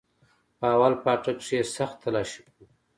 [0.57, 2.65] په اول پاټک کښې يې سخت تلاشي كړو.